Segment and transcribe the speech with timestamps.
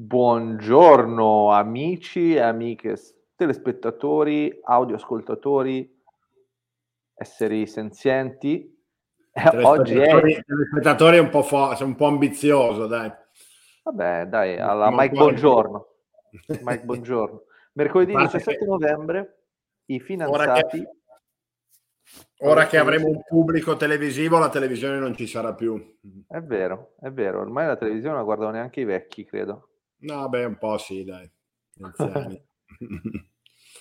[0.00, 2.94] Buongiorno amici e amiche
[3.34, 5.92] telespettatori, audioascoltatori,
[7.16, 8.80] esseri senzienti.
[9.32, 10.08] Eh, oggi è...
[10.46, 13.10] telespettatori è un po', fo- un po' ambizioso, dai.
[13.82, 15.88] Vabbè, dai, alla Mike Buongiorno.
[16.60, 17.42] Mike Buongiorno.
[17.72, 18.64] Mercoledì 17 che...
[18.64, 19.38] novembre
[19.86, 20.78] i finanziati...
[20.78, 25.98] Ora che, ora che avremo un pubblico televisivo, la televisione non ci sarà più.
[26.28, 27.40] È vero, è vero.
[27.40, 29.70] Ormai la televisione non la guardano neanche i vecchi, credo.
[30.00, 31.30] No, beh, un po' sì, dai.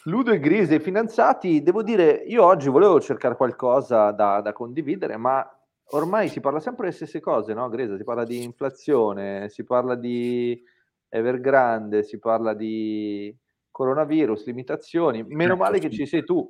[0.05, 5.17] Ludo e Gris dei finanziati, devo dire, io oggi volevo cercare qualcosa da, da, condividere,
[5.17, 5.45] ma
[5.91, 7.97] ormai si parla sempre delle stesse cose, no, Gresa?
[7.97, 10.61] Si parla di inflazione, si parla di
[11.09, 13.35] Evergrande, si parla di
[13.69, 15.23] coronavirus, limitazioni.
[15.23, 16.49] Meno certo, male che ci sei tu.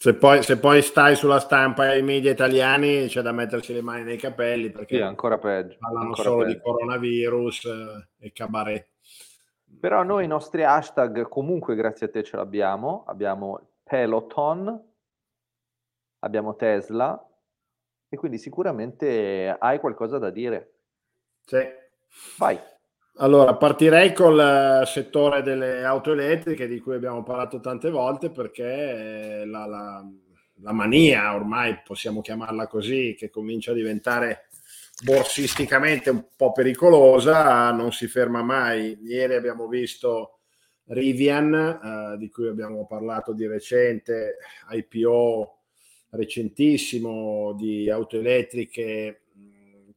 [0.00, 3.82] Se poi, se poi, stai sulla stampa e ai media italiani c'è da mettersi le
[3.82, 6.54] mani nei capelli perché sì, ancora peggio, parlano ancora solo peggio.
[6.54, 8.88] di coronavirus eh, e cabaret.
[9.80, 13.02] Però noi i nostri hashtag comunque grazie a te ce l'abbiamo.
[13.08, 14.88] Abbiamo Peloton,
[16.20, 17.20] abbiamo Tesla
[18.08, 20.74] e quindi sicuramente hai qualcosa da dire.
[21.44, 21.58] Sì.
[22.38, 22.56] Vai.
[23.20, 29.42] Allora, partirei col eh, settore delle auto elettriche di cui abbiamo parlato tante volte perché
[29.44, 30.08] la, la,
[30.60, 34.46] la mania, ormai possiamo chiamarla così, che comincia a diventare
[35.02, 38.96] borsisticamente un po' pericolosa, non si ferma mai.
[39.02, 40.38] Ieri abbiamo visto
[40.84, 41.54] Rivian,
[42.14, 44.36] eh, di cui abbiamo parlato di recente,
[44.70, 45.58] IPO
[46.10, 49.22] recentissimo di auto elettriche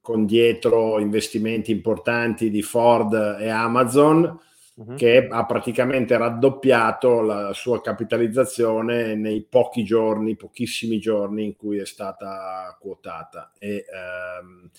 [0.02, 4.40] con dietro investimenti importanti di Ford e Amazon,
[4.74, 4.96] uh-huh.
[4.96, 11.86] che ha praticamente raddoppiato la sua capitalizzazione nei pochi giorni, pochissimi giorni in cui è
[11.86, 13.52] stata quotata.
[13.60, 14.70] E, ehm,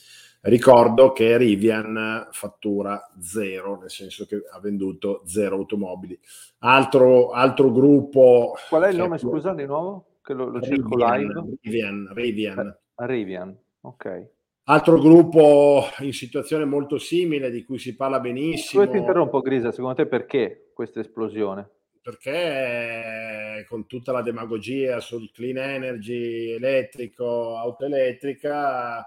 [0.41, 6.19] ricordo che Rivian fattura zero, nel senso che ha venduto zero automobili.
[6.59, 8.55] Altro, altro gruppo...
[8.69, 10.07] Qual è il nome, scusa, di nuovo?
[10.21, 11.59] Che lo, lo cerco live?
[11.63, 12.77] Rivian, Rivian.
[12.97, 14.31] Rivian, ok.
[14.65, 18.85] Altro gruppo in situazione molto simile di cui si parla benissimo.
[18.85, 19.73] Dove ti interrompo, Grisa?
[19.73, 21.69] Secondo te perché questa esplosione?
[22.01, 29.05] Perché con tutta la demagogia sul clean energy elettrico, auto elettrica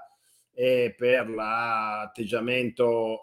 [0.53, 3.21] e per l'atteggiamento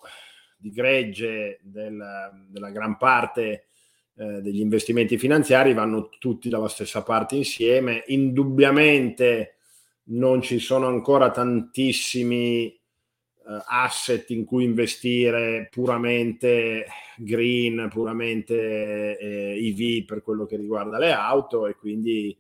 [0.57, 2.03] di gregge del,
[2.49, 3.67] della gran parte
[4.15, 8.05] eh, degli investimenti finanziari vanno tutti dalla stessa parte insieme.
[8.07, 9.57] Indubbiamente
[10.05, 16.87] non ci sono ancora tantissimi eh, asset in cui investire puramente
[17.17, 22.37] green, puramente eh, EV per quello che riguarda le auto e quindi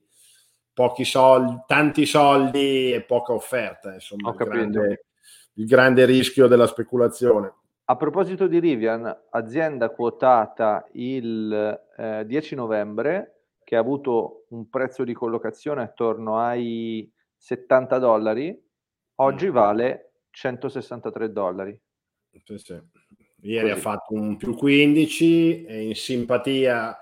[0.72, 5.04] pochi soldi, tanti soldi e poca offerta, insomma, il grande,
[5.54, 7.52] il grande rischio della speculazione.
[7.84, 15.04] A proposito di Rivian, azienda quotata il eh, 10 novembre che ha avuto un prezzo
[15.04, 17.10] di collocazione attorno ai
[17.42, 18.56] 70 dollari,
[19.16, 19.52] oggi mm.
[19.52, 21.76] vale 163 dollari.
[22.44, 22.80] Sì, sì.
[23.40, 23.78] Ieri Così.
[23.78, 26.96] ha fatto un più 15 e in simpatia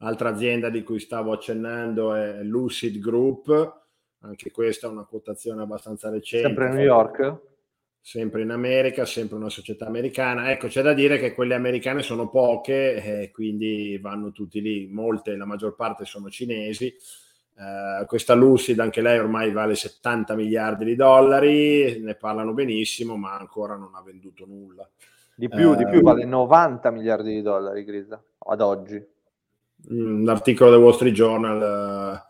[0.00, 3.84] altra azienda di cui stavo accennando è Lucid Group,
[4.20, 6.46] anche questa è una quotazione abbastanza recente.
[6.46, 7.40] Sempre a New York?
[7.98, 10.50] Sempre in America, sempre una società americana.
[10.50, 15.34] Ecco, c'è da dire che quelle americane sono poche, e quindi vanno tutti lì, molte,
[15.36, 16.94] la maggior parte sono cinesi
[17.58, 23.38] Uh, questa Lucid, anche lei ormai vale 70 miliardi di dollari, ne parlano benissimo, ma
[23.38, 24.86] ancora non ha venduto nulla.
[25.34, 29.02] Di più, uh, di più, vale 90 miliardi di dollari, Grisa, ad oggi.
[29.88, 32.22] L'articolo del Wall Street Journal,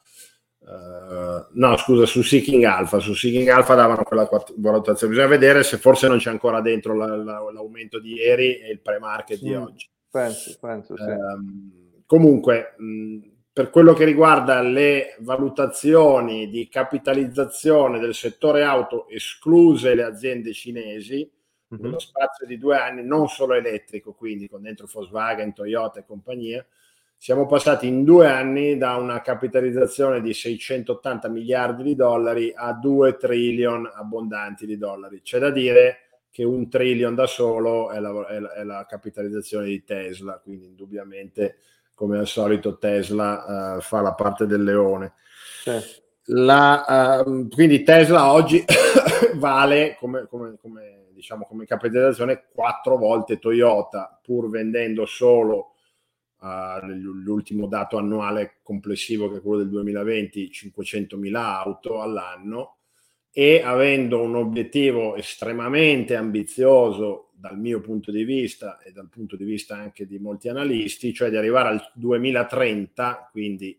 [0.61, 5.13] uh, no scusa, su Seeking Alpha, su Seeking Alpha davano quella valutazione.
[5.13, 8.81] Bisogna vedere se forse non c'è ancora dentro la, la, l'aumento di ieri e il
[8.81, 9.89] pre-market sì, di oggi.
[10.09, 11.03] Penso, penso, sì.
[11.03, 12.77] Um, comunque...
[12.79, 20.53] Mh, per quello che riguarda le valutazioni di capitalizzazione del settore auto, escluse le aziende
[20.53, 21.21] cinesi,
[21.73, 21.83] mm-hmm.
[21.83, 26.67] nello spazio di due anni, non solo elettrico, quindi con dentro Volkswagen, Toyota e compagnia,
[27.17, 33.17] siamo passati in due anni da una capitalizzazione di 680 miliardi di dollari a 2
[33.17, 35.23] trillion abbondanti di dollari.
[35.23, 36.01] C'è da dire
[36.31, 40.67] che un trillion da solo è la, è la, è la capitalizzazione di Tesla, quindi
[40.67, 41.57] indubbiamente
[41.97, 45.15] come al solito Tesla uh, fa la parte del leone.
[45.63, 45.73] Sì.
[46.27, 48.63] La, uh, quindi Tesla oggi
[49.37, 55.73] vale come, come, come, diciamo, come capitalizzazione quattro volte Toyota, pur vendendo solo
[56.41, 62.77] uh, l'ultimo dato annuale complessivo che è quello del 2020, 500.000 auto all'anno
[63.33, 69.45] e avendo un obiettivo estremamente ambizioso dal mio punto di vista e dal punto di
[69.45, 73.79] vista anche di molti analisti, cioè di arrivare al 2030, quindi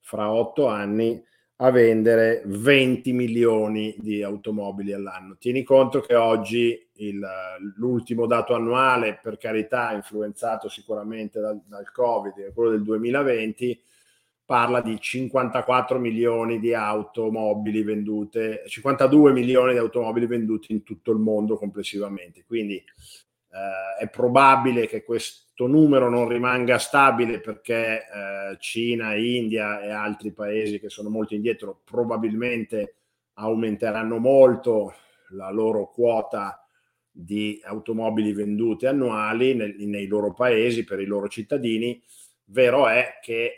[0.00, 1.22] fra otto anni,
[1.56, 5.36] a vendere 20 milioni di automobili all'anno.
[5.36, 7.24] Tieni conto che oggi il,
[7.76, 13.80] l'ultimo dato annuale, per carità, influenzato sicuramente dal, dal Covid, è quello del 2020,
[14.44, 21.18] parla di 54 milioni di automobili vendute, 52 milioni di automobili venduti in tutto il
[21.18, 22.44] mondo complessivamente.
[22.44, 29.90] Quindi eh, è probabile che questo numero non rimanga stabile perché eh, Cina, India e
[29.90, 32.96] altri paesi che sono molto indietro probabilmente
[33.34, 34.94] aumenteranno molto
[35.30, 36.66] la loro quota
[37.10, 42.02] di automobili vendute annuali nel, nei loro paesi per i loro cittadini.
[42.46, 43.56] Vero è che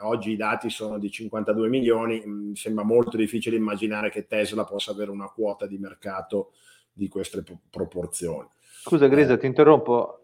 [0.00, 4.92] oggi i dati sono di 52 milioni, mi sembra molto difficile immaginare che Tesla possa
[4.92, 6.52] avere una quota di mercato
[6.92, 8.48] di queste proporzioni.
[8.60, 9.38] Scusa Grisa, eh.
[9.38, 10.22] ti interrompo.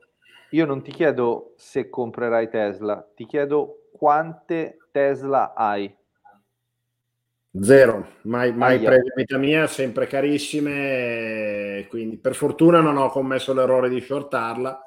[0.50, 5.94] Io non ti chiedo se comprerai Tesla, ti chiedo quante Tesla hai.
[7.60, 13.90] Zero, mai, mai prese vita mia, sempre carissime, quindi per fortuna non ho commesso l'errore
[13.90, 14.80] di shortarla,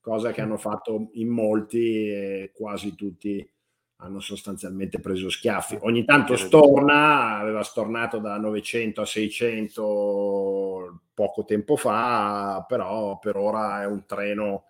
[0.00, 3.48] cosa che hanno fatto in molti quasi tutti
[3.96, 5.78] hanno sostanzialmente preso schiaffi.
[5.82, 13.82] Ogni tanto storna, aveva stornato da 900 a 600 poco tempo fa, però per ora
[13.82, 14.64] è un treno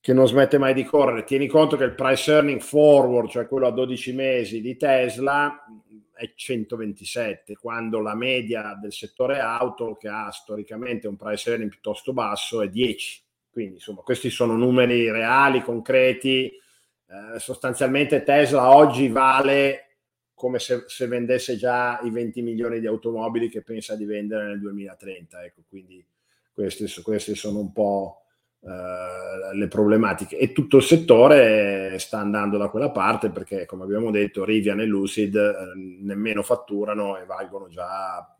[0.00, 1.24] che non smette mai di correre.
[1.24, 5.64] Tieni conto che il price earning forward, cioè quello a 12 mesi di Tesla,
[6.14, 12.12] è 127, quando la media del settore auto, che ha storicamente un price earning piuttosto
[12.12, 13.22] basso, è 10.
[13.50, 16.52] Quindi insomma, questi sono numeri reali, concreti
[17.08, 19.84] eh, sostanzialmente Tesla oggi vale
[20.34, 24.60] come se, se, vendesse già i 20 milioni di automobili che pensa di vendere nel
[24.60, 25.42] 2030.
[25.42, 26.04] Ecco, quindi
[26.52, 28.22] queste, queste sono un po'
[28.60, 30.36] eh, le problematiche.
[30.36, 34.84] E tutto il settore sta andando da quella parte perché, come abbiamo detto, Rivian e
[34.84, 38.36] Lucid eh, nemmeno fatturano e valgono già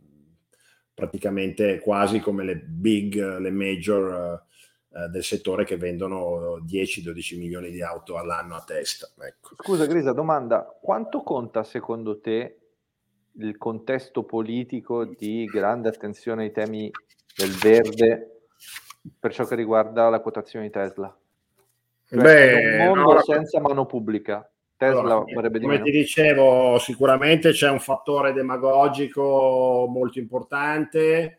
[0.92, 4.44] praticamente quasi come le big, le major
[4.90, 9.10] eh, del settore che vendono 10-12 milioni di auto all'anno a testa.
[9.20, 9.54] Ecco.
[9.56, 12.58] Scusa Grisa, domanda, quanto conta secondo te
[13.32, 16.90] il contesto politico di grande attenzione ai temi
[17.36, 18.46] del verde
[19.20, 21.14] per ciò che riguarda la quotazione di Tesla?
[22.08, 24.50] Cioè, Beh, un mondo no, senza mano pubblica.
[24.74, 31.37] Tesla allora, vorrebbe Come ti dicevo, sicuramente c'è un fattore demagogico molto importante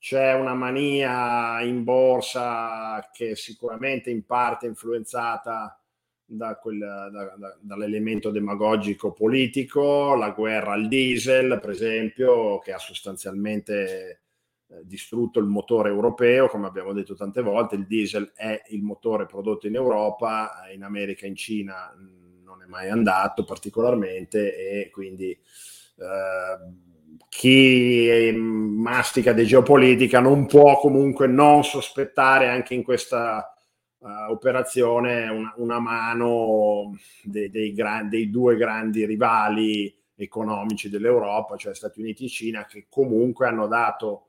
[0.00, 5.78] c'è una mania in borsa che sicuramente in parte è influenzata
[6.24, 12.78] da quel, da, da, dall'elemento demagogico politico, la guerra al diesel, per esempio, che ha
[12.78, 14.22] sostanzialmente
[14.68, 19.26] eh, distrutto il motore europeo, come abbiamo detto tante volte, il diesel è il motore
[19.26, 21.94] prodotto in Europa, in America in Cina
[22.42, 26.88] non è mai andato particolarmente e quindi eh,
[27.30, 33.54] chi mastica di geopolitica non può comunque non sospettare anche in questa
[33.98, 41.72] uh, operazione una, una mano dei, dei, gran, dei, due grandi rivali economici dell'Europa, cioè
[41.72, 44.26] Stati Uniti e Cina, che comunque hanno dato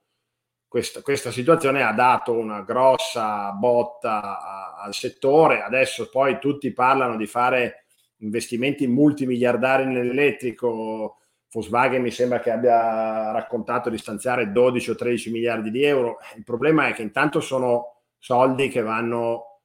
[0.68, 5.63] questa, questa situazione ha dato una grossa botta a, al settore.
[5.63, 7.86] Adesso poi tutti parlano di fare
[8.17, 11.21] investimenti multimiliardari nell'elettrico
[11.51, 16.20] Volkswagen mi sembra che abbia raccontato di stanziare 12 o 13 miliardi di euro.
[16.38, 19.60] Il problema è che intanto sono soldi che vanno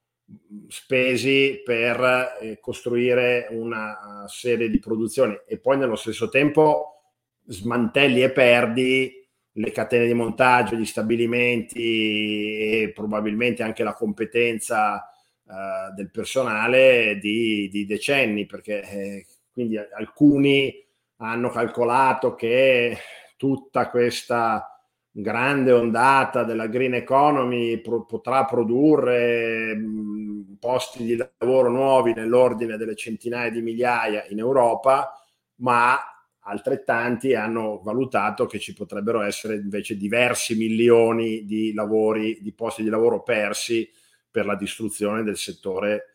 [0.67, 7.03] spesi per eh, costruire una serie di produzioni e poi nello stesso tempo
[7.47, 15.09] smantelli e perdi le catene di montaggio, gli stabilimenti e probabilmente anche la competenza
[15.45, 20.86] uh, del personale di, di decenni, perché eh, quindi alcuni
[21.19, 22.97] hanno calcolato che
[23.37, 24.71] tutta questa
[25.11, 32.95] grande ondata della green economy pro- potrà produrre mh, posti di lavoro nuovi nell'ordine delle
[32.95, 35.13] centinaia di migliaia in Europa,
[35.57, 35.99] ma
[36.41, 42.89] altrettanti hanno valutato che ci potrebbero essere invece diversi milioni di lavori, di posti di
[42.89, 43.89] lavoro persi
[44.31, 46.11] per la distruzione del settore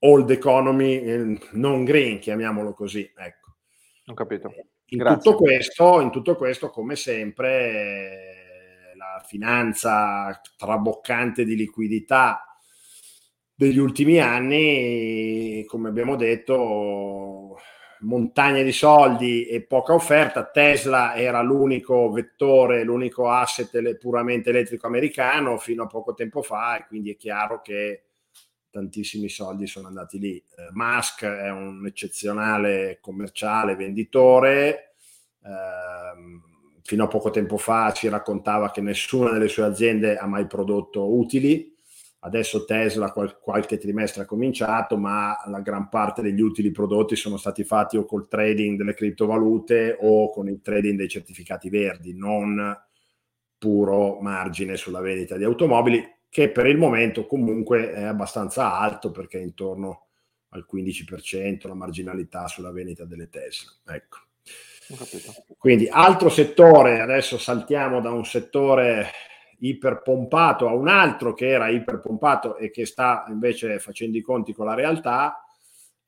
[0.00, 3.10] old economy eh, non green, chiamiamolo così.
[3.16, 3.39] Ecco.
[4.10, 4.52] Ho capito.
[4.86, 12.44] In tutto, questo, in tutto questo, come sempre, la finanza traboccante di liquidità
[13.54, 17.56] degli ultimi anni, come abbiamo detto,
[18.00, 20.50] montagne di soldi e poca offerta.
[20.50, 26.86] Tesla era l'unico vettore, l'unico asset puramente elettrico americano fino a poco tempo fa e
[26.88, 28.06] quindi è chiaro che
[28.70, 30.36] tantissimi soldi sono andati lì.
[30.36, 34.94] Eh, Musk è un eccezionale commerciale, venditore.
[35.42, 36.48] Eh,
[36.82, 41.16] fino a poco tempo fa ci raccontava che nessuna delle sue aziende ha mai prodotto
[41.16, 41.70] utili
[42.22, 47.38] Adesso Tesla qual- qualche trimestre ha cominciato, ma la gran parte degli utili prodotti sono
[47.38, 52.78] stati fatti o col trading delle criptovalute o con il trading dei certificati verdi, non
[53.56, 59.38] puro margine sulla vendita di automobili, che per il momento comunque è abbastanza alto perché
[59.38, 60.06] è intorno
[60.50, 63.72] al 15% la marginalità sulla vendita delle Tesla.
[63.88, 64.18] Ecco.
[65.58, 69.10] Quindi altro settore, adesso saltiamo da un settore
[69.58, 74.66] iperpompato a un altro che era iperpompato e che sta invece facendo i conti con
[74.66, 75.44] la realtà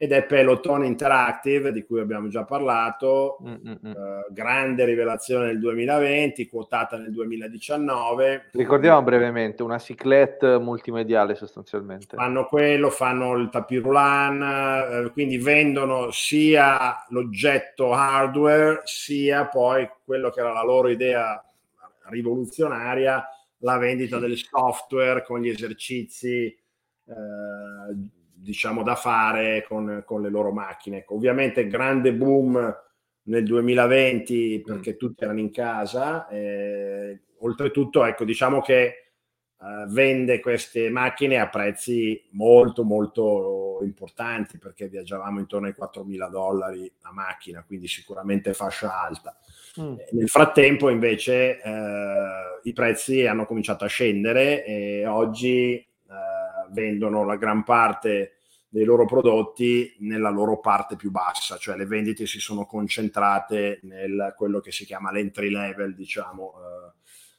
[0.03, 6.97] ed è Peloton Interactive di cui abbiamo già parlato, eh, grande rivelazione nel 2020, quotata
[6.97, 8.49] nel 2019.
[8.51, 12.17] Ricordiamo brevemente, una ciclette multimediale sostanzialmente.
[12.17, 20.41] Fanno quello, fanno il tapirulan, eh, quindi vendono sia l'oggetto hardware sia poi quello che
[20.41, 21.41] era la loro idea
[22.07, 23.25] rivoluzionaria,
[23.59, 26.47] la vendita del software con gli esercizi
[27.07, 30.99] eh, diciamo da fare con, con, le loro macchine.
[30.99, 32.77] Ecco, ovviamente grande boom
[33.25, 34.97] nel 2020 perché mm.
[34.97, 36.29] tutti erano in casa.
[36.29, 39.03] Eh, oltretutto, ecco, diciamo che
[39.63, 46.93] eh, vende queste macchine a prezzi molto molto importanti perché viaggiavamo intorno ai 4.000 dollari
[47.03, 49.39] a macchina, quindi sicuramente fascia alta.
[49.81, 49.95] Mm.
[50.13, 55.92] Nel frattempo invece eh, i prezzi hanno cominciato a scendere e oggi eh,
[56.73, 58.37] vendono la gran parte
[58.73, 64.33] dei loro prodotti nella loro parte più bassa, cioè le vendite si sono concentrate nel
[64.35, 66.93] quello che si chiama l'entry level, diciamo, eh,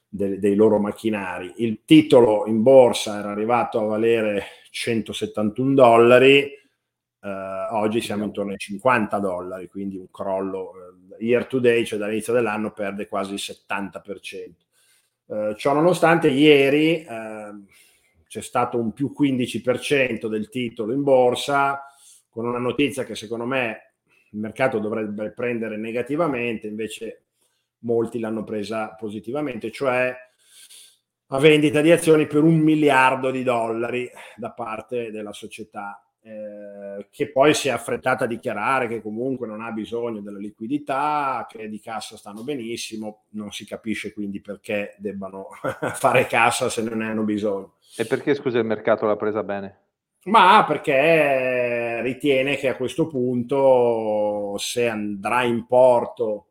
[0.08, 1.54] de, dei loro macchinari.
[1.56, 8.58] Il titolo in borsa era arrivato a valere 171 dollari, eh, oggi siamo intorno ai
[8.58, 10.72] 50 dollari, quindi un crollo
[11.18, 14.52] eh, year to day, cioè dall'inizio dell'anno perde quasi il 70%.
[15.26, 17.66] Eh, ciò nonostante ieri ehm,
[18.34, 21.84] c'è stato un più 15% del titolo in borsa,
[22.28, 23.92] con una notizia che secondo me
[24.32, 27.26] il mercato dovrebbe prendere negativamente, invece
[27.82, 30.12] molti l'hanno presa positivamente, cioè
[31.28, 36.73] la vendita di azioni per un miliardo di dollari da parte della società eh,
[37.10, 41.68] che poi si è affrettata a dichiarare che comunque non ha bisogno della liquidità, che
[41.68, 45.48] di cassa stanno benissimo, non si capisce quindi perché debbano
[45.94, 47.74] fare cassa se non ne hanno bisogno.
[47.96, 49.78] E perché scusa il mercato l'ha presa bene?
[50.24, 56.46] Ma perché ritiene che a questo punto se andrà in porto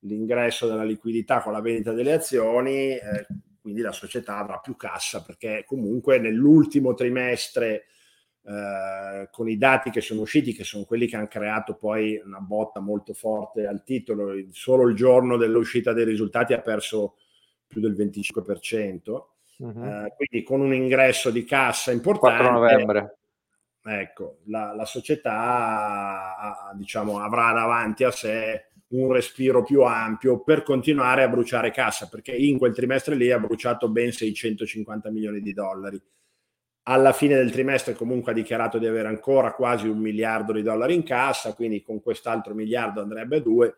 [0.00, 3.26] l'ingresso della liquidità con la vendita delle azioni, eh,
[3.60, 7.86] quindi la società avrà più cassa perché comunque nell'ultimo trimestre
[8.44, 8.52] eh,
[9.30, 12.80] con i dati che sono usciti, che sono quelli che hanno creato poi una botta
[12.80, 17.16] molto forte al titolo, solo il giorno dell'uscita dei risultati ha perso
[17.66, 19.22] più del 25%.
[19.58, 19.84] Uh-huh.
[19.84, 23.18] Eh, quindi con un ingresso di cassa importante 4 novembre.
[23.82, 31.24] ecco la, la società diciamo, avrà davanti a sé un respiro più ampio per continuare
[31.24, 36.00] a bruciare cassa perché in quel trimestre lì ha bruciato ben 650 milioni di dollari
[36.90, 40.94] alla fine del trimestre comunque ha dichiarato di avere ancora quasi un miliardo di dollari
[40.94, 43.76] in cassa, quindi con quest'altro miliardo andrebbe a due,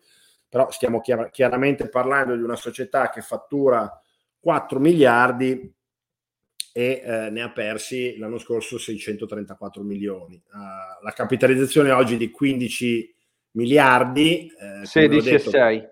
[0.48, 3.90] però stiamo chiar- chiaramente parlando di una società che fattura
[4.38, 5.74] 4 miliardi
[6.72, 10.40] e eh, ne ha persi l'anno scorso 634 milioni.
[10.52, 13.14] Uh, la capitalizzazione oggi di 15
[13.52, 15.88] miliardi, eh, 16 e 6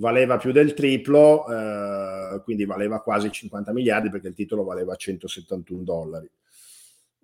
[0.00, 5.82] valeva più del triplo, eh, quindi valeva quasi 50 miliardi perché il titolo valeva 171
[5.82, 6.28] dollari.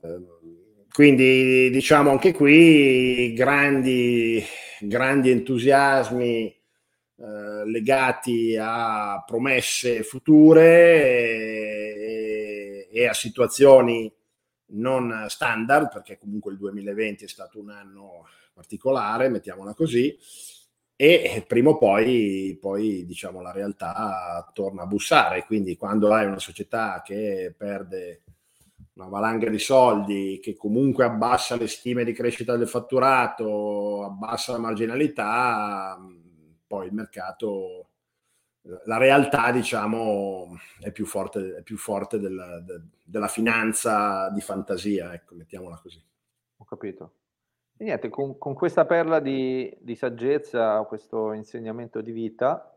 [0.03, 0.21] Eh,
[0.93, 4.43] quindi diciamo anche qui grandi,
[4.81, 6.47] grandi entusiasmi
[7.19, 10.65] eh, legati a promesse future
[11.95, 14.13] e, e a situazioni
[14.69, 20.17] non standard, perché comunque il 2020 è stato un anno particolare, mettiamola così,
[20.97, 25.45] e prima o poi, poi diciamo, la realtà torna a bussare.
[25.45, 28.23] Quindi quando hai una società che perde
[28.95, 34.59] una valanga di soldi, che comunque abbassa le stime di crescita del fatturato, abbassa la
[34.59, 35.99] marginalità,
[36.67, 37.91] poi il mercato,
[38.87, 45.13] la realtà diciamo è più forte, è più forte della, de, della finanza di fantasia,
[45.13, 46.03] ecco, mettiamola così.
[46.57, 47.13] Ho capito.
[47.79, 52.75] E niente, con, con questa perla di, di, saggezza, questo insegnamento di vita,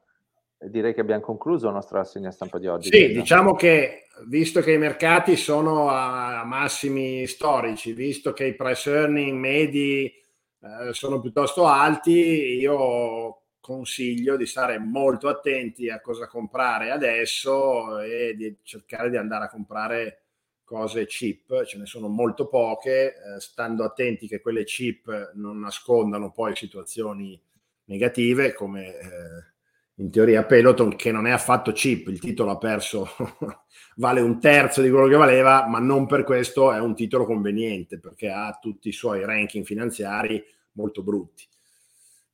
[0.58, 2.90] direi che abbiamo concluso la nostra rassegna stampa di oggi.
[2.90, 8.92] Sì, diciamo che visto che i mercati sono a massimi storici, visto che i price
[8.92, 16.92] earning medi eh, sono piuttosto alti, io consiglio di stare molto attenti a cosa comprare
[16.92, 20.24] adesso e di cercare di andare a comprare
[20.70, 26.32] cose cheap, ce ne sono molto poche, eh, stando attenti che quelle cheap non nascondano
[26.32, 27.42] poi situazioni
[27.86, 29.50] negative come eh,
[29.96, 33.08] in teoria Peloton che non è affatto cheap, il titolo ha perso,
[33.98, 38.00] vale un terzo di quello che valeva, ma non per questo è un titolo conveniente
[38.00, 40.42] perché ha tutti i suoi ranking finanziari
[40.74, 41.48] molto brutti.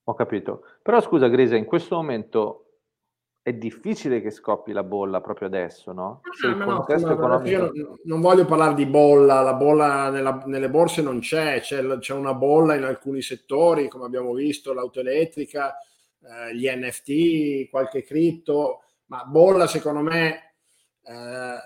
[0.03, 0.63] Ho capito.
[0.83, 2.64] Però scusa Grisa, in questo momento
[3.45, 6.21] è difficile che scoppi la bolla proprio adesso, no?
[6.43, 7.75] Il contesto no, economico...
[7.75, 12.13] Io non voglio parlare di bolla, la bolla nella, nelle borse non c'è, c'è, c'è,
[12.13, 15.77] una bolla in alcuni settori, come abbiamo visto, l'auto elettrica,
[16.21, 20.55] eh, gli NFT, qualche cripto, ma bolla secondo me
[21.03, 21.57] eh,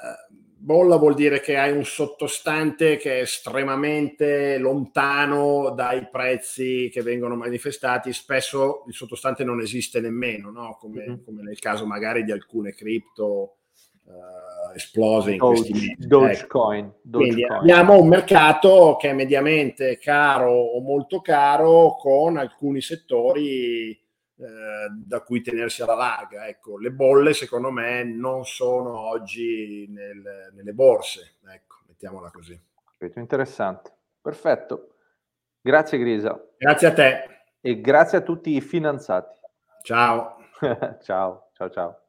[0.70, 7.36] bolla vuol dire che hai un sottostante che è estremamente lontano dai prezzi che vengono
[7.36, 8.14] manifestati.
[8.14, 10.78] Spesso il sottostante non esiste nemmeno, no?
[10.80, 11.24] come, mm-hmm.
[11.26, 13.56] come, nel caso magari di alcune cripto
[14.04, 16.08] uh, esplose in Doge, questi mesi.
[16.08, 16.86] Dogecoin.
[16.86, 17.00] Ecco.
[17.02, 17.60] Dogecoin.
[17.62, 24.00] abbiamo un mercato che è mediamente caro o molto caro con alcuni settori
[24.40, 26.48] eh, da cui tenersi alla larga.
[26.48, 32.60] Ecco, le bolle secondo me non sono oggi nel, nelle borse, ecco, mettiamola così.
[33.16, 33.92] Interessante,
[34.22, 34.96] perfetto.
[35.62, 36.42] Grazie Grisa.
[36.58, 37.42] Grazie a te.
[37.60, 39.38] E grazie a tutti i finanziati.
[39.84, 40.38] Ciao.
[41.02, 42.02] ciao, ciao, ciao.